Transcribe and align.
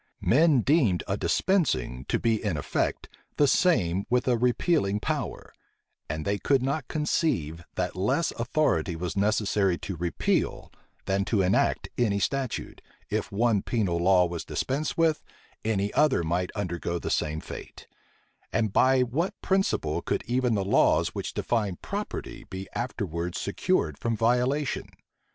Men 0.23 0.61
deemed 0.61 1.03
a 1.07 1.15
dispensing 1.15 2.05
to 2.05 2.17
be 2.17 2.43
in 2.43 2.57
effect 2.57 3.07
the 3.37 3.47
same 3.47 4.07
with 4.09 4.27
a 4.27 4.35
repealing 4.35 4.99
power; 4.99 5.53
and 6.09 6.25
they 6.25 6.39
could 6.39 6.63
not 6.63 6.87
conceive, 6.87 7.63
that 7.75 7.95
less 7.95 8.31
authority 8.31 8.95
was 8.95 9.15
necessary 9.15 9.77
to 9.77 9.95
repeal 9.95 10.71
than 11.05 11.23
to 11.25 11.43
enact 11.43 11.87
any 11.99 12.17
statute, 12.17 12.81
if 13.11 13.31
one 13.31 13.61
penal 13.61 13.99
law 13.99 14.25
was 14.25 14.43
dispensed 14.43 14.97
with, 14.97 15.21
any 15.63 15.93
other 15.93 16.23
might 16.23 16.49
undergo 16.55 16.97
the 16.97 17.11
same 17.11 17.39
fate: 17.39 17.85
and 18.51 18.73
by 18.73 19.01
what 19.01 19.39
principle 19.43 20.01
could 20.01 20.23
even 20.25 20.55
the 20.55 20.65
laws 20.65 21.09
which 21.09 21.35
define 21.35 21.75
property 21.75 22.43
be 22.49 22.67
afterwards 22.73 23.39
secured 23.39 23.99
from 23.99 24.17
violation? 24.17 24.87